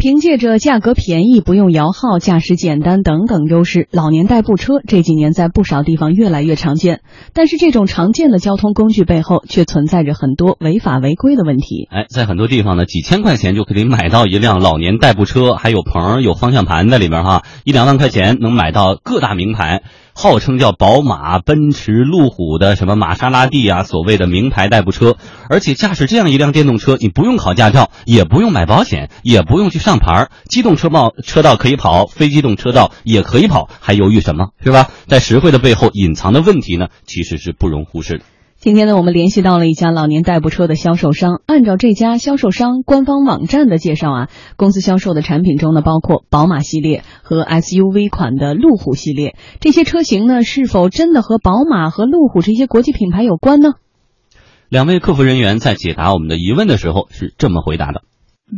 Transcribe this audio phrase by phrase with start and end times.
[0.00, 7.02] 凭借着价格便宜、不用摇号、驾驶简单等等优势，老年代步车这几年在不少地方越来越常见。
[7.34, 11.86] 但是，这种常见的交通工具背后却存在着很多违法违规的问题。
[11.90, 19.82] 哎，在很多地方呢，几千块钱就可以买到一辆老年代步车，还有棚、有方向盘在里边哈，一两万块钱能买到各大名牌。
[20.20, 25.16] 号称叫宝马、奔驰、路虎的什么玛莎拉蒂啊，所谓的名牌代步车，
[25.48, 34.48] 而且驾驶这样一辆电动车，你不用考驾照，也不用买保险，也不用去上牌，机动车道车道可以跑，非机动车道也可以跑，还犹豫什么？
[34.62, 34.90] 是吧？
[35.06, 38.24] 在实惠的背后隐藏的问题呢，其实是不容忽视的。
[38.60, 41.40] 今天呢，我们联系到了一家老年代步车的销售商。
[41.46, 44.28] 按照这家销售商官方网站的介绍啊，
[44.58, 49.34] 公司销售的产品中呢，包括宝马系列和 SUV 款的路虎系列。
[49.60, 53.70] 这些车型呢，是否真的和宝马和路虎这些国际品牌有关呢？
[54.68, 58.02] 两位客服人员在解答我们的疑问的时候是这么回答的：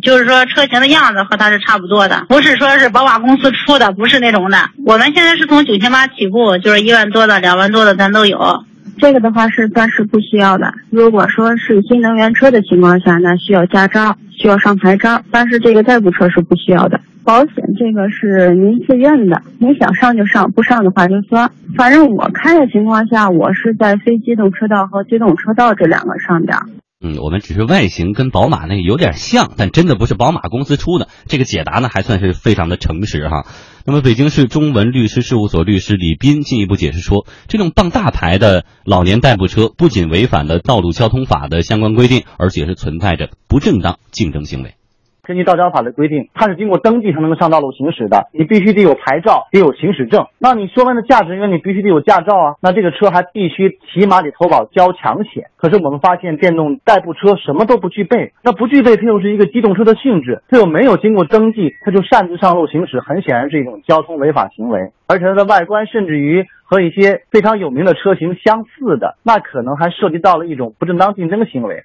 [0.03, 4.71] 就是说车型的样子和它是差不多的，不是说是宝马公司出的，不是那种的。
[4.85, 8.65] 我们现在是从九千八起步，就是一万多的、两万多的咱都有。
[9.03, 10.73] 这个的话是暂时不需要的。
[10.89, 15.21] 如果说是新能源车的情况下，那需要驾照，需要上牌照。
[15.29, 17.01] 但是这个代步车是不需要的。
[17.25, 21.51] 保险这个是您自愿的，您想上就上，不上的话就算。
[21.77, 26.57] 反正我开的情况下，我是在非机动车道和机动车道这两个上边。
[27.05, 31.09] 嗯，我们只是外形跟宝马那个有点像，但真的不是宝马公司出的。
[31.27, 33.45] 这个解答呢，还算是非常的诚实哈。
[33.85, 44.77] 那么，北京市中文律师事务所律师李斌进一步解释说，这种傍大牌的老年代步车不仅违反了道路交通法的相关规定，而且是存在着不正当竞争行为。
[45.25, 48.27] 根据道交法的规定，它是经过登记才能够上道路行驶的。
[48.33, 50.27] 你必须得有牌照，得有行驶证。
[50.37, 52.55] 那你说完的驾驶员，你必须得有驾照啊。
[52.61, 55.45] 那这个车还必须起码得投保交强险。
[55.57, 58.33] 可是我们发现电动代步车什么都不具备。
[58.43, 64.91] 那不具备，它又是一个机动车的性质，它又没有经过登记，它就擅自上路行驶，很显然是一种交通违法行为。
[65.07, 71.85] 而且它的外观甚至于和一些非常有名的车型相似的，那可能还涉及到了一种不正当竞争行为。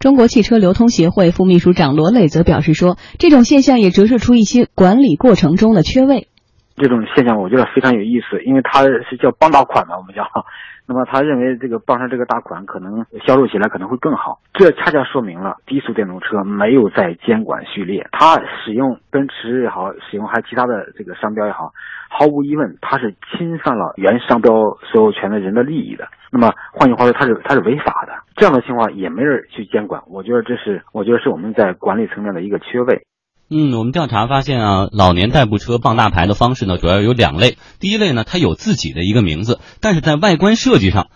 [0.00, 6.28] 中国汽车流通协会副秘书长罗磊则表示说，这种现象也折射出一些管理过程中的缺位。
[6.76, 10.24] 这种现象我觉得非常有意思，因为它是叫傍大款嘛，我们叫。
[10.86, 21.70] 那么他认为这个傍上这个大款可能销售起来可能会更好，这恰恰说明了低速电动车没有在监管序列，它使用奔驰也好，使用还有其他的这个商标也好，
[22.08, 24.52] 毫无疑问它是侵犯了原商标
[24.92, 26.08] 所有权的人的利益的。
[26.32, 33.06] 那么换句话说，它是它是违法的，这样的情况也没人去监管，我觉得这是我觉得是我们在管理层面的一个缺位。
[33.50, 37.58] 嗯，我们调查发现啊，老年代步车傍大牌的方式呢，主要有两类。
[37.80, 41.08] 第一类呢，它有自己的一个名字，但是在外观设计上，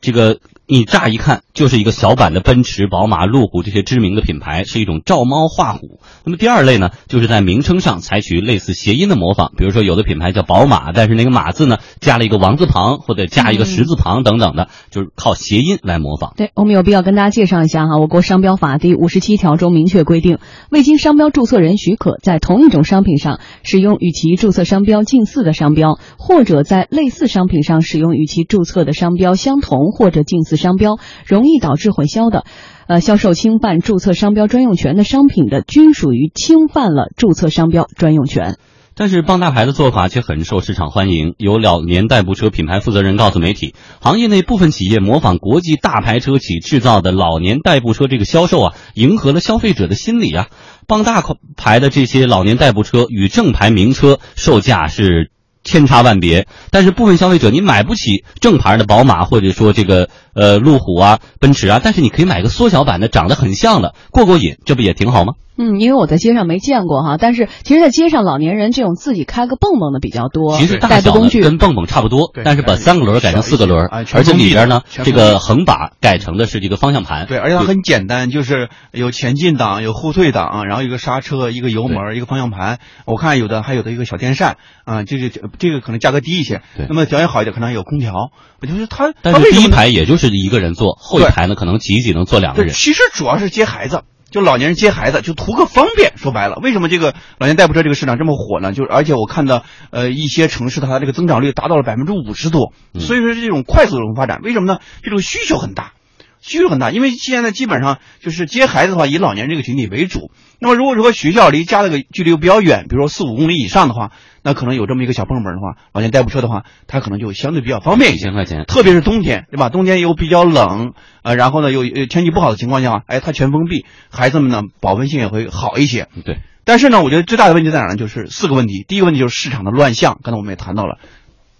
[0.00, 0.38] 这个。
[0.70, 5.98] 你乍一看就是一个小版的奔驰、宝马、路虎这些知名的品牌，是一种照猫画虎。
[6.24, 16.34] 那么第二类呢，就是在名称上采取类似谐音的模仿，比如说有的品牌叫宝马，但是那个马字呢加了一个王字旁或者加一个十字旁等等的，就是靠谐音来模仿。
[16.36, 20.36] 对我们有必要跟大家介绍一下哈，我国商标法第五十七条中明确规定，
[20.70, 30.57] 未经商标注册人许可，在同一种商品上使用与其注册商标近似的商标，或者在类似商品上使用与其注册的商标相同或者近似。
[30.58, 32.44] 商标容易导致混淆的，
[32.86, 38.58] 呃，销售侵犯注册商标专用权的商品的，均属于侵犯了注册商标专用权。
[38.94, 41.34] 但是傍大牌的做法却很受市场欢迎。
[41.38, 50.48] 有老年代步车品牌负责人告诉媒体，行业内部分企业模仿国际大牌车企制造的老年代步车这个销售啊，迎合了消费者的心理啊。
[50.88, 51.22] 傍大
[51.56, 55.30] 牌的这些老年代步车与正牌名车售价是。
[55.64, 65.34] 千差万别，但是部分消费者你买不起正牌的宝马，或者说这个呃路虎啊、奔驰啊，但是你可以买个缩小版的，长得很像的，过过瘾，这不也挺好吗？
[65.60, 70.56] 嗯，因为我在街上没见过哈，但是其实，在街上老年人这种自己开个蹦蹦的比较多。
[70.56, 77.26] 其实大小呢跟蹦蹦差不多，但是把三个轮改成四个轮，而且里边呢这个横把改成的是这个方向盘。
[77.26, 82.78] 对，而且它很简单，就是有前进档、有后退档，然后一个刹车、一个油门、一个方向盘。
[83.04, 85.28] 我看有的还有的一个小电扇啊，这个
[85.58, 86.62] 这个可能价格低一些。
[86.76, 88.30] 对，那么条件好一点，可能还有空调。
[88.60, 92.74] 我就是它，但是第一排也就是一个人坐，后一排呢可能挤挤能坐两个人。
[92.74, 94.02] 其实主要是接孩子。
[94.30, 98.74] 就老年人接孩子就图个方便，说白了，为什么这个老年代步车这个市场这么火呢？
[98.74, 104.40] 就是而且我看到，呃，一些城市它这个增长率达到了百分之五十多，所以说是这种快速的发展。
[104.42, 104.80] 为什么呢？
[105.02, 105.92] 这种需求很大，
[106.40, 110.30] 需求很大，因为现在基本上就是接孩子的话，以老年人这个群体为主。
[110.60, 114.10] 那么如果说学校离家这个距离又比较远，比如说四五公里以上的话，
[114.42, 119.68] 那可能有这么一个小碰门的话，老年代步车的话，它可能就相对比较方便一千块钱，特别是冬天，对吧？
[119.68, 126.08] 冬天又比较冷，呃，然后呢又呃天气不好的情况下，哎，它全封闭，孩子们呢保温性也会好一些。
[126.24, 126.38] 对。
[126.64, 127.96] 但是呢，我觉得最大的问题在哪呢？
[127.96, 128.84] 就是四个问题。
[128.86, 130.98] 第一个问题就是市场的乱象，刚才我们也谈到了，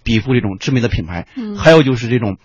[0.03, 2.37] 比附这种知名的品牌，嗯还有就是这种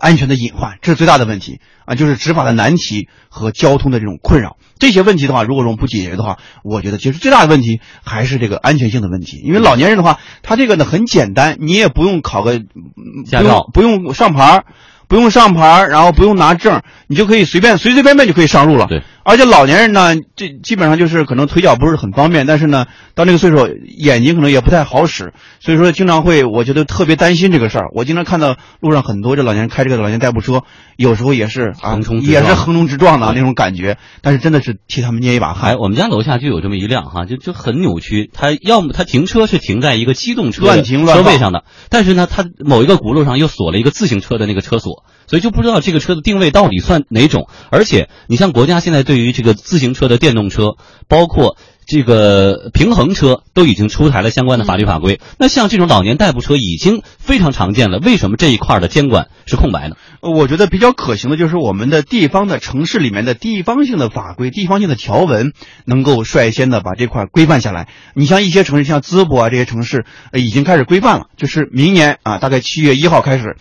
[0.00, 4.56] 安全的隐患，这是最大的问题啊，就是执法的难题和交通的这种困扰。
[4.78, 9.36] 这些问题的话，如果说我们不解决的话，我觉得其实最大的问题还是这个安全性的问题。
[9.44, 14.64] 因为老年人的话，他这个呢很简单，你也不用考个嗯驾照不用不用上牌儿
[15.10, 18.86] 不用上牌儿然后不用拿证，你就可以随便随随便便就可以上路了。
[18.86, 22.86] 对，而且老年人呢，这基本上就是可能腿脚不是很方便，但是呢，
[23.16, 23.68] 到那个岁数，
[23.98, 27.86] 眼睛可能也不太好使，所以说经常会，我觉得特别担心这个事儿。
[27.92, 30.62] 我经常看到路上很多这老年人开这个老年代步车，
[30.96, 35.76] 有时候也是啊横冲，直也是横冲直撞的那种感觉，但是真的是替他们捏一把汗哎，。
[35.76, 38.30] 我们家楼下就有这么一辆哈，就就很扭曲。
[38.32, 47.48] 他要么他停车是停在一个机动车乱停乱位上的，但是呢，他某一个轱辘上又锁了一个自行车的那个车锁，所以就不知道这个车的定位到底算哪种。
[47.70, 50.76] 而且，你像国家现在对于这个自行车的电动车，
[51.08, 51.56] 包括
[51.86, 55.20] 这个平衡车，都已经出台了相关的法律法规。
[55.38, 59.96] 那像这种老年代步车已经非常常见了，为什么这一块儿的监管是空白呢？
[60.20, 65.52] 我觉得比较可行的就是我们的地方的城市里面的地方性的法规、地方性的条文，
[65.84, 67.88] 能够率先的把这块规范下来。
[68.14, 73.56] 你像一些城市，像淄博啊这些城市，呃已经开始规范了，就是明年啊，大概七月一号开始，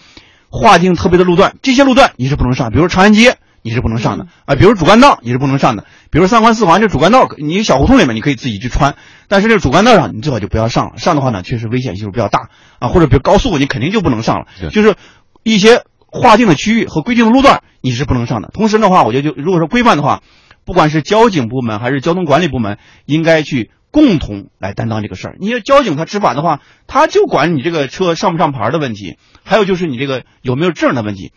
[0.50, 3.38] 划定特别的路段，这些路段你是不能上，比如长安街。
[3.62, 8.96] 你是不能上的啊，比如主干道你是不能上的，比如三环四环这主干道，你小胡同里面你可以自己去穿，
[9.28, 12.48] 但是这个主干道上你最好就不要上了，上的话呢确实危险系数比较大
[12.80, 14.96] 啊，或者比如高速你肯定就不能上了，就是
[15.44, 18.50] 一些划定的区域和规定的路段你是不能上的。
[18.54, 20.22] 同时的话，我觉得就如果说规范的话，
[20.64, 25.38] 不管是交警部门还是交通管理部门，应该去共同来担当这个事儿。
[25.40, 31.32] 你要交警他执法的话，他就管你这个车上不上牌的问题，还有就是你这个有没有证的问题。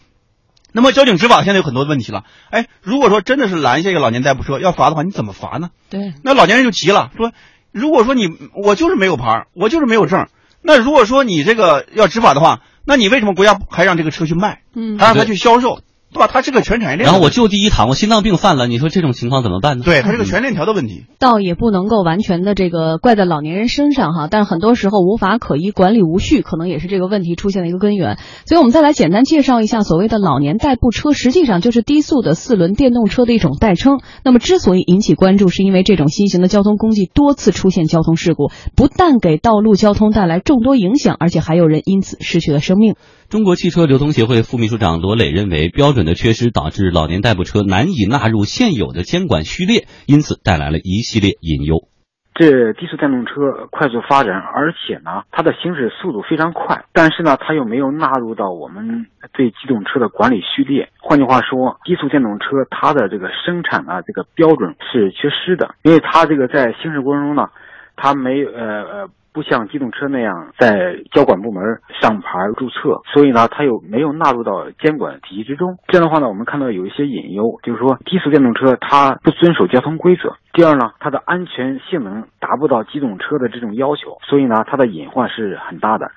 [0.75, 5.69] 那么交警执法现在有很多问题了，哎，如果说真的是拦下一个老年代步车要罚的话，你怎么罚呢？
[5.91, 7.33] 对，那老年人就急了，说，
[7.73, 10.29] 如果说你我就是没有牌儿，我就是没有证，
[10.63, 14.99] 那如果说你这个要执法的话，那你为什么国家还让这个车去卖，嗯。
[14.99, 16.29] 还让他去销售，对吧？
[16.31, 17.07] 它是个全产业链。
[17.07, 19.85] 然后我就地一躺，我心脏病犯了，你说这种情况怎么办呢？
[19.85, 21.05] 对，它是个全链条的问题。
[21.19, 28.19] 倒也不能够完全的这个怪在老年人身上哈，但是很多时候无法可依、管理无序，可能也是这个问题出现的一个根源。
[28.45, 34.01] 所以我们再来简单介绍一下所谓的老年代步车，实际上就是低速的四轮电动车的一种代称。
[34.23, 42.97] 那么之所以引起关注，是因为这种新型的交通工具多次出现交通事故，不但给道路交通带来众多影响，而且还有人因此失去了生命。
[43.31, 51.89] 中国汽车流通协会副秘书长罗磊认为，标准的缺失导致老年代步车难以纳入现有的监管序列，因此带来了一系列隐忧。
[52.35, 60.89] 这低速电动车快速发展，而且呢，它的行驶速度非常快，但是呢，它又没有纳入到我们对机动车的管理序列。
[60.99, 67.49] 换句话说，低速电动车它的这个生产啊，这个标准是缺失的，因为它这个在行驶过程中呢，
[67.97, 69.09] 它没呃呃。
[69.33, 71.63] 不像机动车那样在交管部门
[72.01, 75.79] 上牌注册，所以呢，它又没有纳入到监管体系之中。
[75.89, 80.37] 这样的话呢，我们看到有一些隐忧，就是说低速电动车它不遵守交通规则。
[80.53, 86.11] 第二呢，它的安全性能达不到机动车的这种要求，所以呢，它的隐患是很大的。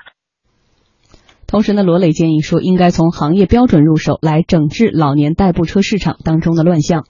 [1.47, 7.05] 同时呢，罗磊建议说，应该从行业标准入手，来整治老年代步车市场当中的乱象。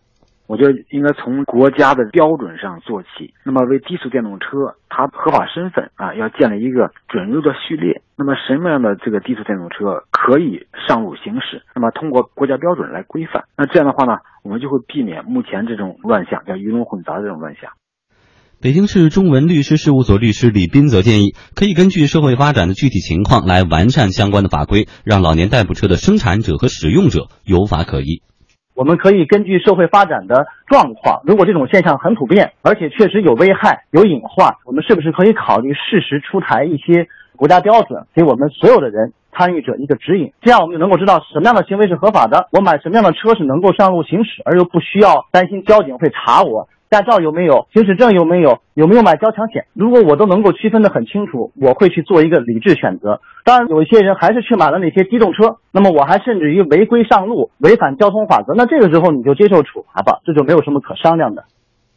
[0.47, 3.33] 我觉得应该从国家的标准上做起。
[3.43, 8.01] 那么，为低速电动车它合法身份啊，要建立一个准入的序列。
[8.17, 11.63] 那么，什么样的这个低速电动车可以上路行驶？
[11.75, 13.45] 那么，通过国家标准来规范。
[13.57, 17.71] 那这样的话呢，我们就会避免目前这种乱象，叫鱼龙混杂的这种乱象。
[18.61, 28.21] 北京市中文律师事务所律师李斌则建议，可以根据社会发展的具体情况来完善相关的法规，让老年代步车的生产者和使用者有法可依。
[28.75, 40.33] 我们可以根据社会发展的状况，如果这种现象很普遍，而且确实有危害、有隐患，我们是不是可以考虑适时出台一些国家标准，给我们所有的人参与者一个指引？
[40.41, 46.67] 这样我们就能够知道什么样的行为是合法的，我买什么样的车是能够上路行驶，而又不需要担心交警会查我。
[46.89, 47.67] 驾照有没有？
[47.73, 48.59] 行驶证有没有？
[48.73, 49.65] 有没有买交强险？
[49.73, 53.21] 如果我都能够区分得很清楚，我会去做一个理智选择。
[53.43, 61.45] 当然，有一些人还是去买了那些机动车，那么我还甚至于违规上路，违反交通法则，那这个时候你就接受处罚吧，这就没有什么可商量的。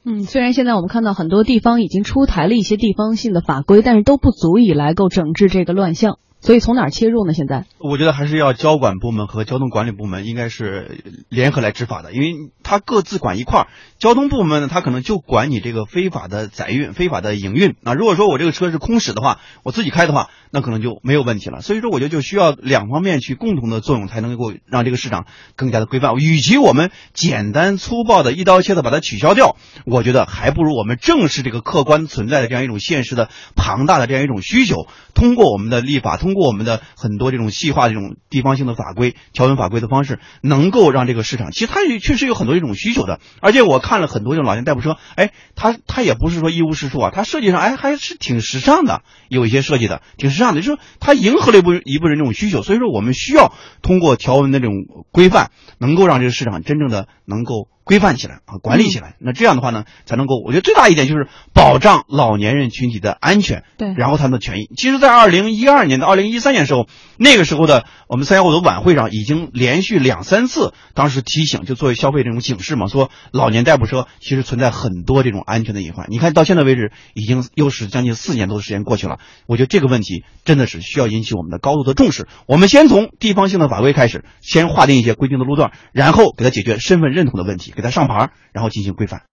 [0.05, 6.19] 嗯，虽然现在我们看到很多地方已经出台了一些地方性的法规，但是都不足以来够整治这个乱象。
[6.41, 7.35] 所以从哪儿切入呢？
[7.35, 13.67] 现在我觉得还是要交管部门和交通管理部门应该是联合来执法的，因为他各自管一块儿。
[13.99, 17.95] 交通部门呢，他可能就管你这个非法的载运、非法的营运啊。
[17.95, 21.61] 如果说我这个车是空驶的话，我自己开的话，那可能就没有问题了。
[21.61, 25.27] 所以说，我觉得就需要两方面去共同的作用，才能够让这个市场
[25.57, 26.15] 更加的规范。
[26.17, 43.21] 与其我们简单粗暴的一刀切的把它取消掉，我觉得还不如我们正视这个客观存在的这样一种现实的庞大的这样一种需求，通过我们的立法，通过我们的很多这种细化这种地方性的法规、条文法规的方式，能够让这个市场，其实它也确实有很多这种需求的。
[43.41, 52.63] 而且我看了很多这种老年代步车，哎，它它也不是说一无是处啊，它设计上哎还是挺时尚的，有一些设计的挺时尚的，就是它迎合了一部一部分人这种需求。
[52.63, 54.75] 所以说，我们需要通过条文的这种
[55.13, 57.69] 规范，能够让这个市场真正的能够。
[57.89, 64.69] 规范起来啊，管理起来，那这样的话呢，才能够，我觉得最大一点就是保障老年人群体的安全，对，然后他们的权益。
[64.77, 76.07] 其实，在二零一二年到二零零一三年时候，那个时候的我们三幺五的晚会上，已经连续两三次，当时提醒，就作为消费这种警示嘛，说老年代步车其实存在很多这种安全的隐患。
[76.11, 82.27] 你看到现在为止，已经又是将近四年多的时间过去了，我觉得这个问题真的是需要引起我们的高度的重视。
[82.47, 88.31] 我们先从地方性的法规开始，先划定一些规定的路段，然后给他解决身份认同的问题，给他上牌。
[88.51, 89.23] 然后进行规范。